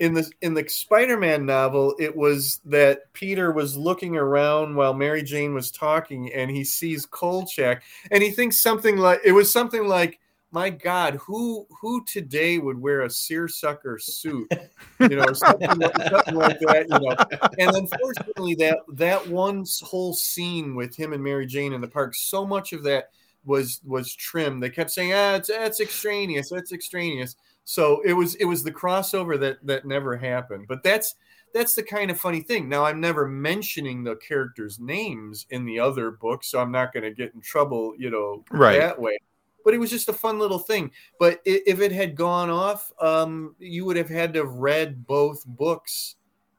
[0.00, 5.22] In the in the Spider-Man novel, it was that Peter was looking around while Mary
[5.22, 9.86] Jane was talking and he sees Kolchak and he thinks something like it was something
[9.86, 10.18] like
[10.54, 14.48] my God, who who today would wear a seersucker suit,
[15.00, 17.48] you know, something, like- something like that, you know?
[17.58, 22.14] And unfortunately, that that one whole scene with him and Mary Jane in the park,
[22.14, 23.10] so much of that
[23.44, 24.62] was was trimmed.
[24.62, 28.72] They kept saying, "Ah, it's that's extraneous, it's extraneous." So it was it was the
[28.72, 30.66] crossover that that never happened.
[30.68, 31.16] But that's
[31.52, 32.68] that's the kind of funny thing.
[32.68, 37.04] Now I'm never mentioning the characters' names in the other books, so I'm not going
[37.04, 38.78] to get in trouble, you know, Right.
[38.78, 39.18] that way
[39.64, 40.90] but it was just a fun little thing.
[41.18, 45.44] But if it had gone off, um, you would have had to have read both
[45.46, 46.16] books,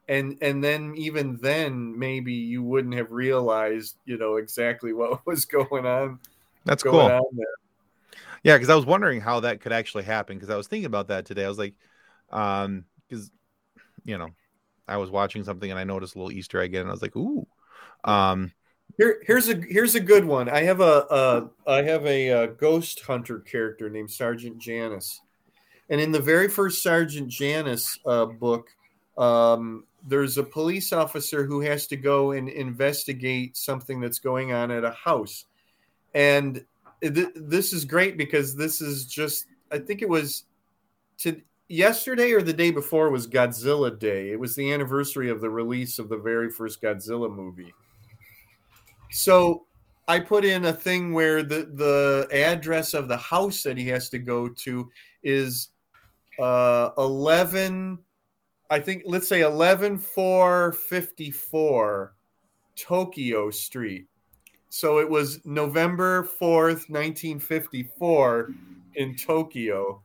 [0.08, 5.46] and and then even then, maybe you wouldn't have realized, you know, exactly what was
[5.46, 6.20] going on.
[6.66, 7.18] That's going cool.
[7.18, 7.46] on there.
[8.44, 10.38] Yeah, because I was wondering how that could actually happen.
[10.38, 11.46] Because I was thinking about that today.
[11.46, 11.76] I was like,
[12.32, 13.32] um, because
[14.04, 14.30] you know,
[14.88, 17.16] I was watching something and I noticed a little Easter egg and I was like,
[17.16, 17.46] ooh,
[18.04, 18.52] um,
[18.98, 20.48] Here, here's a here's a good one.
[20.48, 25.22] I have a, a I have a, uh ghost hunter character named Sergeant Janus,
[25.90, 28.70] and in the very first Sergeant Janus uh, book,
[29.18, 34.72] um, there's a police officer who has to go and investigate something that's going on
[34.72, 35.46] at a house,
[36.14, 36.64] and
[37.02, 40.46] th- this is great because this is just I think it was
[41.18, 44.32] to yesterday or the day before was Godzilla Day.
[44.32, 47.74] It was the anniversary of the release of the very first Godzilla movie.
[49.16, 49.66] So
[50.10, 54.10] I put in a thing where the the address of the house that he has
[54.10, 54.92] to go to
[55.24, 55.70] is
[56.38, 57.98] uh 11
[58.70, 62.14] I think let's say 11454
[62.76, 64.08] Tokyo Street.
[64.70, 68.52] So it was November 4th, 1954
[68.96, 70.02] in Tokyo.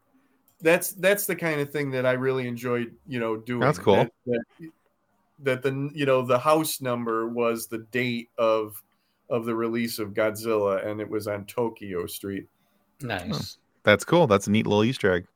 [0.60, 3.58] That's that's the kind of thing that I really enjoyed, you know, doing.
[3.58, 3.96] That's cool.
[3.96, 4.44] That, that,
[5.40, 8.80] that the you know the house number was the date of
[9.30, 12.46] of the release of Godzilla and it was on Tokyo Street.
[13.00, 13.58] Nice.
[13.82, 14.26] That's cool.
[14.26, 15.26] That's a neat little Easter egg.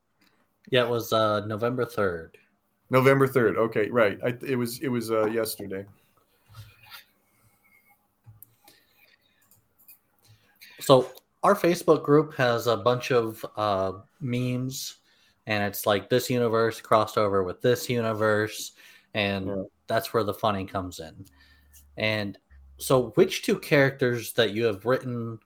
[0.71, 2.37] Yeah, it was uh, November third.
[2.91, 3.57] November 3rd.
[3.57, 4.19] Okay, right.
[4.23, 5.85] I, it was it was uh, yesterday.
[10.81, 11.11] So
[11.43, 14.97] our Facebook group has a bunch of uh, memes,
[15.47, 18.73] and it's like this universe crossed over with this universe,
[19.15, 19.63] and Yeah.
[19.87, 21.25] that's where the funny comes in.
[21.97, 22.39] And
[22.77, 25.39] so, which two characters that you have written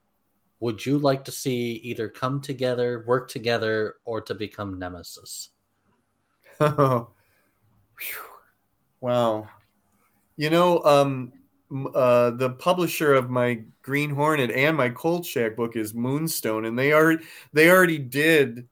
[0.60, 5.50] would you like to see either come together, work together, or to become nemesis?
[6.58, 7.06] Whew.
[9.00, 9.48] wow.
[10.36, 11.32] You know, um,
[11.94, 16.92] uh, the publisher of my Green Hornet and my Kolchak book is Moonstone, and they
[16.92, 17.16] are
[17.52, 18.68] they already did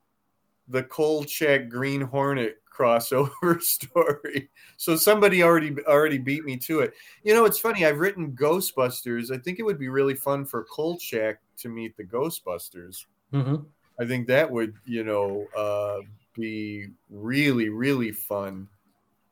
[0.69, 4.51] the Kolchak Green Hornet crossover story.
[4.77, 6.95] So somebody already already beat me to it.
[7.23, 7.85] You know, it's funny.
[7.85, 9.31] I've written Ghostbusters.
[9.31, 13.07] I think it would be really fun for Kolchak to meet the Ghostbusters.
[13.33, 13.57] Mm-hmm.
[13.99, 16.03] I think that would, you know, uh,
[16.35, 18.69] be really, really fun.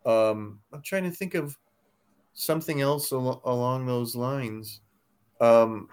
[0.06, 1.56] Um, I'm trying to think of
[2.32, 4.80] something else al- along those lines.
[5.40, 5.88] Um,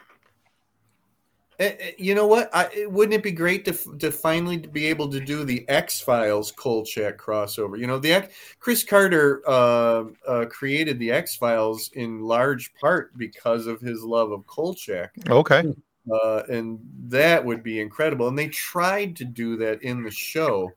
[1.97, 2.49] you know what?
[2.53, 6.01] I, eh, wouldn't it be great to to finally be able to do the X
[6.01, 7.77] Files Kolchak crossover?
[7.77, 13.17] You know, the X- Chris Carter uh, uh, created the X Files in large part
[13.17, 15.73] because of his love of Kolchak Okay.
[16.11, 18.27] uh, and that would be incredible.
[18.27, 20.71] And they tried to do that in the show.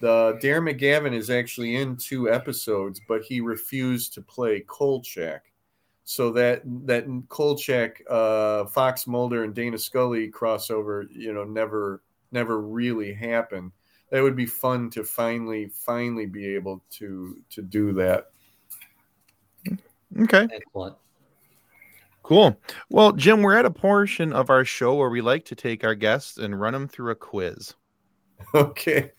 [0.00, 5.44] The Darren McGavin is actually in two episodes, but he refused to play Kolchak.
[6.08, 12.60] So that that Kolchak, uh, Fox Mulder, and Dana Scully crossover, you know, never never
[12.60, 13.72] really happened.
[14.10, 18.30] That would be fun to finally finally be able to to do that.
[20.20, 20.46] Okay.
[20.52, 20.96] Excellent.
[22.22, 22.56] Cool.
[22.88, 25.96] Well, Jim, we're at a portion of our show where we like to take our
[25.96, 27.74] guests and run them through a quiz
[28.54, 29.10] Okay,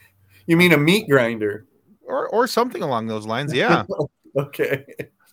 [0.45, 1.65] you mean a meat grinder?
[2.07, 3.53] or or something along those lines.
[3.53, 3.83] Yeah.
[4.37, 4.85] Okay,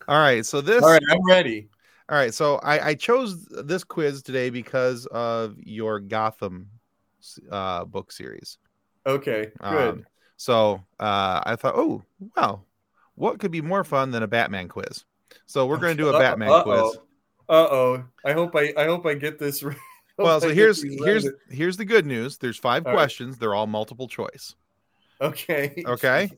[0.09, 0.45] All right.
[0.45, 1.69] So this all right, I'm ready.
[2.11, 6.69] All right, so I, I chose this quiz today because of your Gotham
[7.51, 8.59] uh, book series.
[9.07, 9.89] Okay, good.
[9.89, 12.03] Um, so uh, I thought, oh,
[12.37, 12.67] well,
[13.15, 15.07] what could be more fun than a Batman quiz?
[15.47, 16.99] So we're going to do a Batman quiz.
[17.49, 18.05] Uh oh.
[18.25, 19.63] I hope I I hope I get this.
[19.63, 19.77] right.
[20.19, 21.35] Well, so here's here's right.
[21.51, 22.39] here's the good news.
[22.39, 22.99] There's five All right.
[22.99, 23.39] questions.
[23.39, 24.55] They're all multiple choice.
[25.21, 25.83] okay.
[25.87, 26.31] Okay.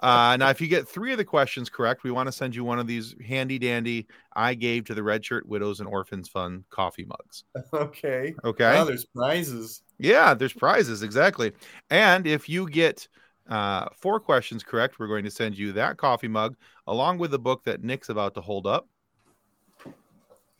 [0.00, 2.64] Uh, now, if you get three of the questions correct, we want to send you
[2.64, 6.64] one of these handy dandy I gave to the Red Shirt Widows and Orphans Fund
[6.70, 7.44] coffee mugs.
[7.72, 8.34] Okay.
[8.44, 8.74] Okay.
[8.74, 9.82] Wow, there's prizes.
[9.98, 11.52] Yeah, there's prizes exactly.
[11.88, 13.06] And if you get
[13.48, 17.38] uh, four questions correct, we're going to send you that coffee mug along with the
[17.38, 18.88] book that Nick's about to hold up.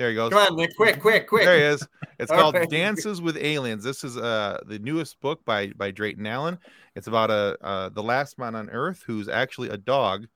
[0.00, 0.30] There he goes.
[0.32, 1.44] Come on, Nick, quick, quick, quick.
[1.44, 1.86] There he is.
[2.18, 2.70] It's called right.
[2.70, 3.84] Dances with Aliens.
[3.84, 6.58] This is uh, the newest book by by Drayton Allen.
[6.96, 10.26] It's about a uh, the last man on Earth who's actually a dog,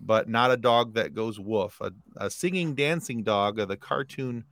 [0.00, 1.82] but not a dog that goes woof.
[1.82, 4.44] A, a singing, dancing dog of the cartoon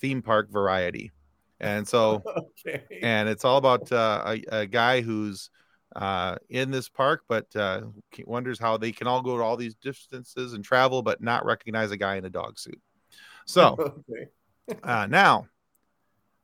[0.00, 1.10] theme park variety.
[1.58, 2.22] And so
[2.64, 2.84] Okay.
[3.02, 5.50] and it's all about uh, a, a guy who's
[5.96, 7.80] uh, in this park, but uh,
[8.26, 11.90] wonders how they can all go to all these distances and travel, but not recognize
[11.90, 12.80] a guy in a dog suit.
[13.48, 13.76] So
[14.10, 14.28] Okay.
[14.82, 15.48] uh, now,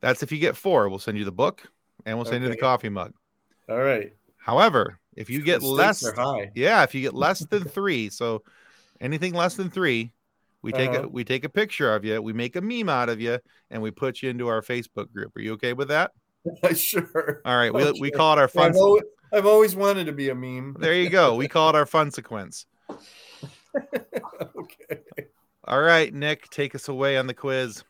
[0.00, 1.62] that's if you get four, we'll send you the book
[2.04, 3.12] and we'll send you the coffee mug.
[3.68, 4.12] All right.
[4.38, 6.02] However, if you get less,
[6.54, 8.42] yeah, if you get less than three, so
[9.00, 10.12] anything less than three,
[10.62, 11.08] we take a Uh-huh.
[11.10, 13.38] we take a picture of you, we make a meme out of you,
[13.70, 15.36] and we put you into our Facebook group.
[15.36, 16.10] Are you okay with that?
[16.74, 17.42] sure.
[17.44, 18.70] All right, we, we call it our fun.
[18.70, 19.02] I've always,
[19.32, 20.76] I've always wanted to be a meme.
[20.78, 21.36] There you go.
[21.36, 22.66] We call it our fun sequence.
[23.76, 25.00] okay.
[25.66, 27.82] All right, Nick, take us away on the quiz.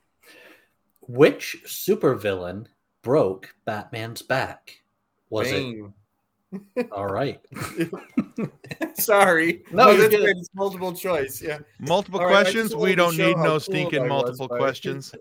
[1.01, 2.67] Which supervillain
[3.03, 4.81] broke Batman's back?
[5.29, 5.93] Was Bane.
[6.77, 7.41] it all right?
[8.95, 9.65] Sorry.
[9.73, 11.43] No, you that's get It's multiple choice.
[11.43, 11.59] Yeah.
[11.81, 12.71] Multiple All right, I questions.
[12.71, 15.13] just We don't need no cool stinking I was multiple by- questions.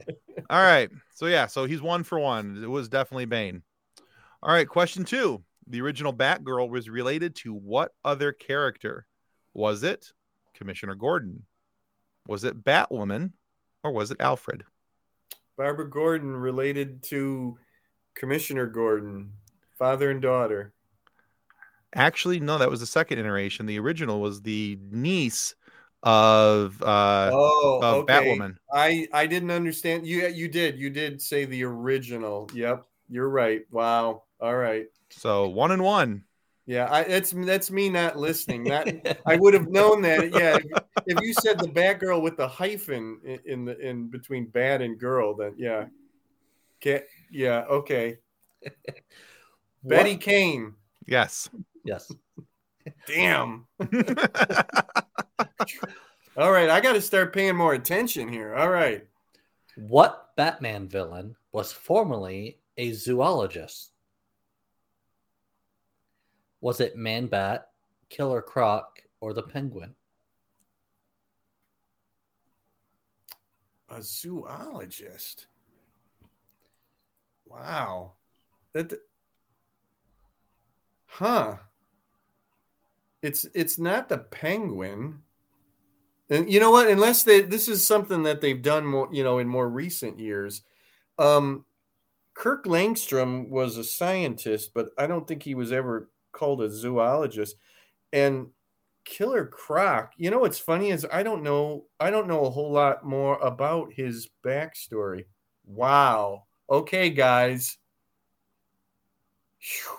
[0.50, 0.88] All right.
[1.14, 2.60] So yeah, so he's one for one.
[2.62, 3.62] It was definitely Bane.
[4.42, 5.42] All right, question two.
[5.66, 9.06] The original Batgirl was related to what other character?
[9.54, 10.12] Was it
[10.54, 11.42] Commissioner Gordon?
[12.28, 13.32] Was it Batwoman?
[13.82, 14.64] Or was it Alfred?
[15.56, 17.56] Barbara Gordon related to
[18.14, 19.32] Commissioner Gordon,
[19.78, 20.72] father and daughter.
[21.94, 23.64] Actually, no, that was the second iteration.
[23.64, 25.54] The original was the niece
[26.02, 28.12] of uh oh, of okay.
[28.12, 28.56] Batwoman.
[28.72, 30.06] I I didn't understand.
[30.06, 32.50] You you did you did say the original.
[32.52, 33.62] Yep, you're right.
[33.70, 34.24] Wow.
[34.40, 34.86] All right.
[35.10, 36.24] So one and one.
[36.66, 38.64] Yeah, I, that's that's me not listening.
[38.64, 40.32] That I would have known that.
[40.34, 40.66] Yeah, if,
[41.06, 44.98] if you said the Batgirl with the hyphen in, in the in between bad and
[44.98, 45.84] girl, then yeah,
[46.82, 48.18] Ca yeah, okay.
[49.84, 50.74] Betty Kane.
[51.06, 51.48] Yes.
[51.84, 52.12] Yes.
[53.06, 53.66] Damn.
[56.36, 58.54] All right, I got to start paying more attention here.
[58.54, 59.06] All right.
[59.76, 63.92] What Batman villain was formerly a zoologist?
[66.60, 67.68] Was it Man Bat,
[68.08, 69.94] Killer Croc, or the Penguin?
[73.88, 75.46] A zoologist.
[77.46, 78.12] Wow.
[78.72, 78.92] That
[81.06, 81.56] Huh.
[83.22, 85.22] It's it's not the penguin.
[86.28, 86.88] And you know what?
[86.88, 90.62] Unless they this is something that they've done more, you know, in more recent years.
[91.18, 91.64] Um
[92.34, 97.56] Kirk Langstrom was a scientist, but I don't think he was ever called a zoologist.
[98.12, 98.48] And
[99.04, 102.72] Killer Croc, you know what's funny is I don't know I don't know a whole
[102.72, 105.24] lot more about his backstory.
[105.64, 106.44] Wow.
[106.70, 107.78] Okay, guys.
[109.60, 109.96] Phew.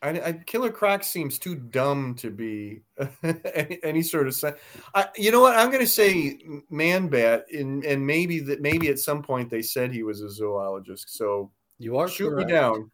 [0.00, 2.82] I, I, Killer Croc seems too dumb to be
[3.54, 4.56] any, any sort of.
[4.94, 5.56] I, you know what?
[5.56, 6.38] I'm going to say
[6.70, 10.30] Man Bat, and and maybe that maybe at some point they said he was a
[10.30, 11.16] zoologist.
[11.16, 12.48] So You are shoot correct.
[12.48, 12.90] me down.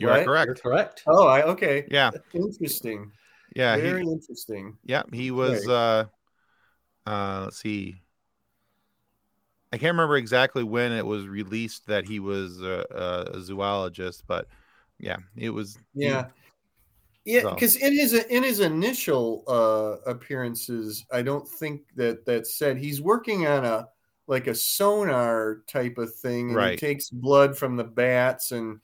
[0.00, 0.14] You What?
[0.14, 0.62] are You're correct.
[0.62, 1.02] correct.
[1.06, 1.86] Oh, I okay.
[1.90, 2.10] Yeah.
[2.32, 3.12] Interesting.
[3.54, 3.76] Yeah.
[3.76, 4.78] he- Very interesting.
[4.84, 5.68] Yeah, he was.
[5.68, 6.06] Uh,
[7.06, 8.00] uh, let's see.
[9.72, 14.46] I can't remember exactly when it was released that he was a, a zoologist, but
[14.98, 15.78] yeah, it was.
[15.94, 16.28] he- Yeah.
[17.26, 22.46] Yeah, So- because in his in his initial uh appearances, I don't think that that
[22.46, 23.88] said he's working on a
[24.26, 26.70] like a sonar type of thing, and Right.
[26.70, 28.80] he takes blood from the bats and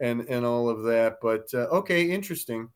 [0.00, 1.16] and and all of that.
[1.22, 2.68] But uh, okay, interesting.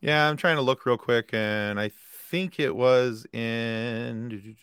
[0.00, 1.90] yeah, I'm trying to look real quick, and I
[2.30, 4.56] think it was in.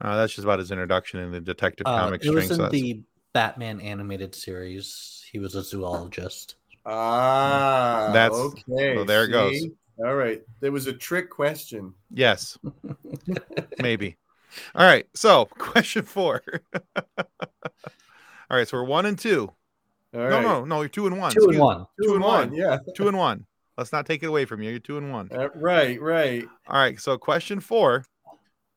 [0.00, 2.26] Uh, that's just about his introduction in the Detective Uh, Comics.
[2.26, 3.02] it was in the
[3.32, 5.24] Batman animated series.
[5.30, 6.56] He was a zoologist.
[6.84, 8.96] Ah, That's- okay.
[8.96, 9.52] so there it goes.
[9.60, 9.72] see?
[10.04, 11.94] All right, there was a trick question.
[12.10, 12.58] Yes,
[13.78, 14.16] maybe.
[14.74, 16.42] All right, so question four.
[16.96, 17.26] All
[18.50, 19.52] right, so we're one and two.
[20.14, 21.32] All no, right, no, no, you're two and one.
[21.32, 21.86] Two and one.
[22.02, 22.52] two and one.
[22.54, 23.46] Yeah, Two and one.
[23.78, 24.70] Let's not take it away from you.
[24.70, 25.30] You're two and one.
[25.32, 26.44] Uh, right, right.
[26.66, 27.00] All right.
[27.00, 28.04] So, question four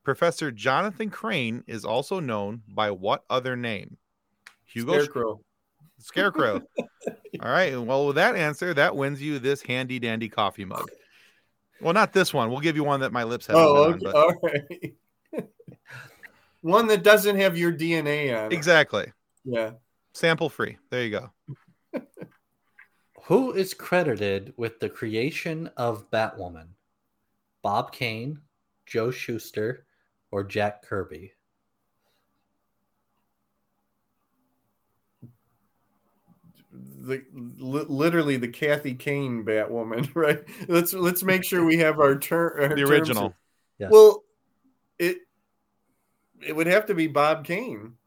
[0.04, 3.98] Professor Jonathan Crane is also known by what other name?
[4.64, 5.40] Hugo Scarecrow.
[5.98, 6.62] Scarecrow.
[7.40, 7.78] All right.
[7.78, 10.88] Well, with that answer, that wins you this handy dandy coffee mug.
[11.80, 12.50] Well, not this one.
[12.50, 13.56] We'll give you one that my lips have.
[13.56, 14.04] Oh, on, okay.
[14.04, 14.94] but- all right.
[16.62, 18.52] One that doesn't have your DNA on it.
[18.52, 19.12] exactly.
[19.44, 19.72] Yeah.
[20.16, 20.78] Sample free.
[20.88, 22.00] There you go.
[23.24, 26.68] Who is credited with the creation of Batwoman?
[27.62, 28.40] Bob Kane,
[28.86, 29.84] Joe Shuster,
[30.30, 31.32] or Jack Kirby?
[36.72, 40.42] The li- literally the Kathy Kane Batwoman, right?
[40.66, 42.74] Let's let's make sure we have our turn.
[42.74, 43.34] The original.
[43.78, 43.90] Yes.
[43.92, 44.24] Well,
[44.98, 45.18] it
[46.40, 47.98] it would have to be Bob Kane.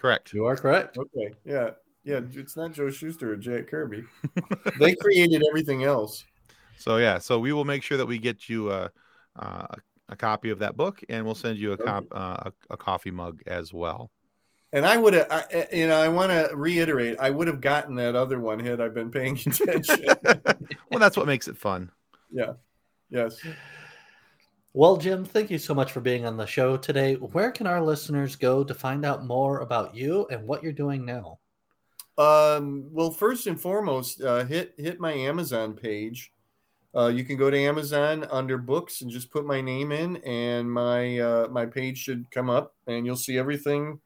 [0.00, 0.32] Correct.
[0.32, 0.96] You are correct.
[0.96, 1.34] Okay.
[1.44, 1.70] Yeah.
[2.04, 2.20] Yeah.
[2.32, 4.04] It's not Joe Shuster or Jack Kirby.
[4.80, 6.24] they created everything else.
[6.78, 7.18] So, yeah.
[7.18, 8.90] So, we will make sure that we get you a,
[9.38, 9.66] uh,
[10.08, 13.10] a copy of that book and we'll send you a, cop, uh, a, a coffee
[13.10, 14.10] mug as well.
[14.72, 17.96] And I would have, I, you know, I want to reiterate, I would have gotten
[17.96, 20.06] that other one had I been paying attention.
[20.90, 21.90] well, that's what makes it fun.
[22.30, 22.52] yeah.
[23.10, 23.38] Yes.
[24.72, 27.14] Well, Jim, thank you so much for being on the show today.
[27.14, 31.04] Where can our listeners go to find out more about you and what you're doing
[31.04, 31.40] now?
[32.16, 36.32] Um, well, first and foremost, uh, hit hit my Amazon page.
[36.94, 40.70] Uh, you can go to Amazon under books and just put my name in, and
[40.70, 43.98] my uh, my page should come up, and you'll see everything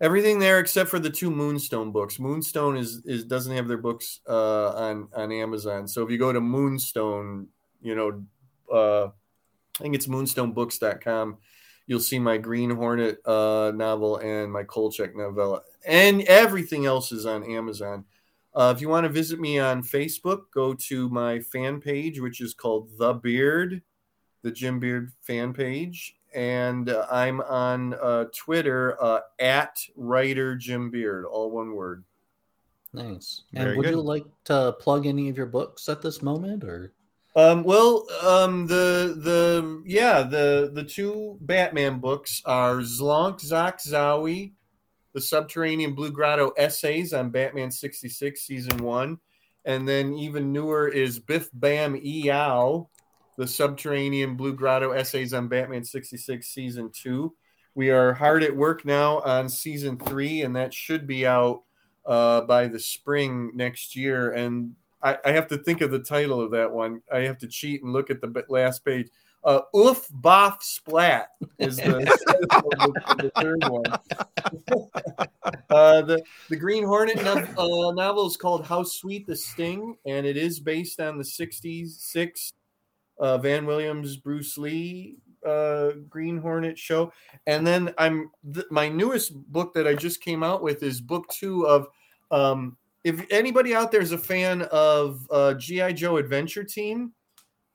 [0.00, 2.18] everything there except for the two Moonstone books.
[2.18, 5.86] Moonstone is is doesn't have their books uh, on on Amazon.
[5.88, 7.48] So if you go to Moonstone,
[7.82, 8.24] you know,
[8.72, 9.06] uh,
[9.78, 11.38] I think it's moonstonebooks.com.
[11.86, 17.26] You'll see my Green Hornet uh, novel and my Kolchak novella, and everything else is
[17.26, 18.04] on Amazon.
[18.54, 22.40] Uh, if you want to visit me on Facebook, go to my fan page, which
[22.40, 23.82] is called The Beard,
[24.42, 30.90] the Jim Beard fan page, and uh, I'm on uh, Twitter uh, at writer Jim
[30.90, 32.04] Beard, all one word.
[32.92, 33.42] Nice.
[33.52, 33.94] Very and would good.
[33.94, 36.92] you like to plug any of your books at this moment, or
[37.36, 44.52] Um, well, um, the the yeah the the two Batman books are Zlonk Zok Zowie,
[45.12, 49.18] the Subterranean Blue Grotto essays on Batman sixty six season one,
[49.64, 52.88] and then even newer is Biff Bam Eow,
[53.36, 57.32] the Subterranean Blue Grotto essays on Batman sixty six season two.
[57.76, 61.62] We are hard at work now on season three, and that should be out
[62.04, 64.32] uh, by the spring next year.
[64.32, 67.02] And I, I have to think of the title of that one.
[67.12, 69.08] I have to cheat and look at the last page.
[69.42, 71.28] Uh, Oof Boff Splat
[71.58, 71.82] is the,
[73.18, 73.86] the third one.
[75.70, 80.26] uh, the the Green Hornet nov- uh, novel is called How Sweet the Sting, and
[80.26, 82.52] it is based on the '66
[83.18, 87.10] uh, Van Williams Bruce Lee uh, Green Hornet show.
[87.46, 91.26] And then I'm th- my newest book that I just came out with is book
[91.28, 91.86] two of.
[92.30, 97.12] Um, if anybody out there is a fan of uh, GI Joe Adventure Team,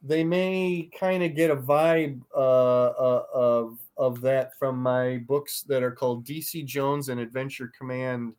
[0.02, 5.64] they may kind of get a vibe uh, uh, of of that from my books
[5.64, 8.34] that are called DC Jones and Adventure Command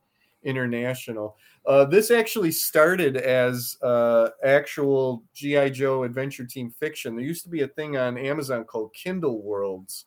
[0.45, 1.37] International.
[1.65, 7.17] Uh, this actually started as uh, actual GI Joe Adventure Team fiction.
[7.17, 10.07] There used to be a thing on Amazon called Kindle Worlds,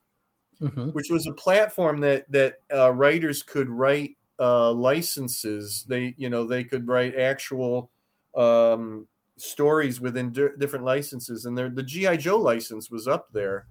[0.62, 0.94] Mhm.
[0.94, 5.86] which was a platform that that uh, writers could write uh, licenses.
[5.88, 7.92] They you know they could write actual
[8.36, 13.68] um, stories within di- different licenses, and the GI Joe license was up there.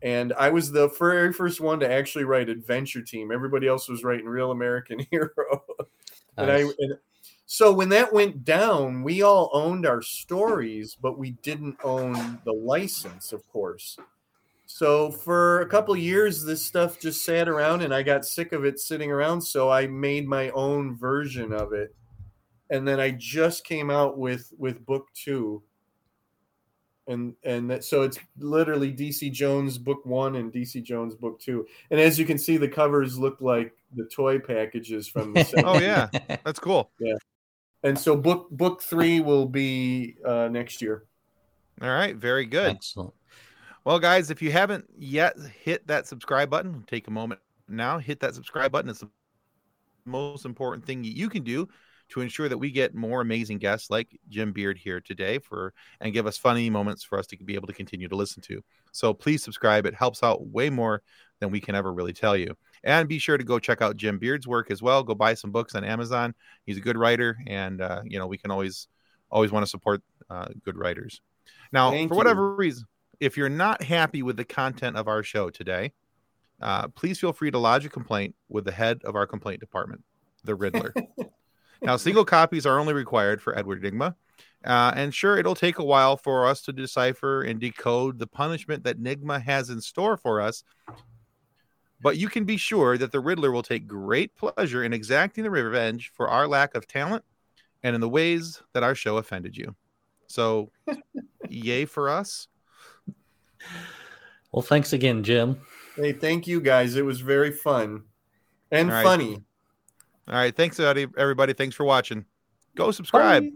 [0.00, 3.32] And I was the very first one to actually write Adventure Team.
[3.32, 5.64] Everybody else was writing Real American Hero.
[6.36, 6.98] and I and
[7.50, 12.52] so when that went down, we all owned our stories, but we didn't own the
[12.52, 13.96] license, of course.
[14.78, 18.52] So for a couple of years, this stuff just sat around, and I got sick
[18.52, 19.40] of it sitting around.
[19.40, 21.96] So I made my own version of it,
[22.70, 25.64] and then I just came out with with book two.
[27.08, 31.66] And and that, so it's literally DC Jones book one and DC Jones book two.
[31.90, 35.62] And as you can see, the covers look like the toy packages from the 70s.
[35.64, 36.92] Oh yeah, that's cool.
[37.00, 37.16] Yeah,
[37.82, 41.02] and so book book three will be uh, next year.
[41.82, 42.76] All right, very good.
[42.76, 43.14] Excellent.
[43.88, 48.20] Well, guys, if you haven't yet hit that subscribe button, take a moment now, hit
[48.20, 48.90] that subscribe button.
[48.90, 49.08] It's the
[50.04, 51.66] most important thing you can do
[52.10, 55.72] to ensure that we get more amazing guests like Jim Beard here today for
[56.02, 58.62] and give us funny moments for us to be able to continue to listen to.
[58.92, 59.86] So please subscribe.
[59.86, 61.00] It helps out way more
[61.40, 62.58] than we can ever really tell you.
[62.84, 65.02] And be sure to go check out Jim Beard's work as well.
[65.02, 66.34] Go buy some books on Amazon.
[66.66, 68.86] He's a good writer, and uh, you know we can always
[69.30, 71.22] always want to support uh, good writers.
[71.72, 72.18] Now, Thank for you.
[72.18, 72.84] whatever reason,
[73.20, 75.92] if you're not happy with the content of our show today,
[76.60, 80.02] uh, please feel free to lodge a complaint with the head of our complaint department,
[80.44, 80.94] the Riddler.
[81.82, 84.14] now, single copies are only required for Edward Nygma.
[84.64, 88.82] Uh, and sure, it'll take a while for us to decipher and decode the punishment
[88.84, 90.64] that Nigma has in store for us.
[92.00, 95.50] But you can be sure that the Riddler will take great pleasure in exacting the
[95.50, 97.24] revenge for our lack of talent
[97.82, 99.74] and in the ways that our show offended you.
[100.26, 100.70] So,
[101.48, 102.48] yay for us.
[104.52, 105.60] Well, thanks again, Jim.
[105.96, 106.96] Hey, thank you guys.
[106.96, 108.04] It was very fun
[108.70, 109.02] and All right.
[109.04, 109.42] funny.
[110.28, 110.54] All right.
[110.54, 111.52] Thanks, everybody- everybody.
[111.52, 112.24] Thanks for watching.
[112.76, 113.42] Go subscribe.
[113.44, 113.50] Bye.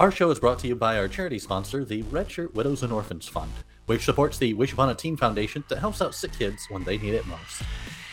[0.00, 2.92] Our show is brought to you by our charity sponsor, the Red Shirt Widows and
[2.92, 3.50] Orphans Fund,
[3.86, 6.98] which supports the Wish Upon a Teen Foundation that helps out sick kids when they
[6.98, 7.62] need it most.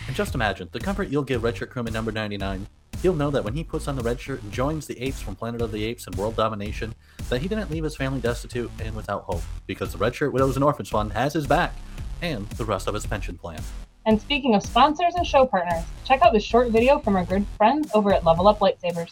[0.08, 2.68] And just imagine the comfort you'll give Red Shirt Crewman number 99.
[3.04, 5.36] He'll know that when he puts on the red shirt and joins the apes from
[5.36, 6.96] Planet of the Apes and World Domination,
[7.28, 10.56] that he didn't leave his family destitute and without hope, because the Red Shirt Widows
[10.56, 11.76] and Orphans Fund has his back
[12.22, 13.62] and the rest of his pension plan.
[14.06, 17.46] And speaking of sponsors and show partners, check out this short video from our good
[17.58, 19.12] friends over at Level Up Lightsabers.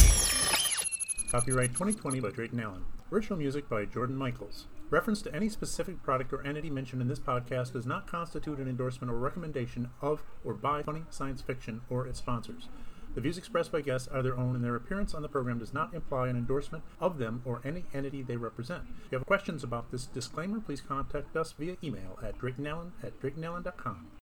[1.31, 2.83] Copyright 2020 by Drayton Allen.
[3.09, 4.65] Original music by Jordan Michaels.
[4.89, 8.67] Reference to any specific product or entity mentioned in this podcast does not constitute an
[8.67, 12.67] endorsement or recommendation of or by Funny Science Fiction or its sponsors.
[13.15, 15.73] The views expressed by guests are their own, and their appearance on the program does
[15.73, 18.83] not imply an endorsement of them or any entity they represent.
[19.05, 23.21] If you have questions about this disclaimer, please contact us via email at draytonallen at
[23.21, 24.07] draytonallen.com.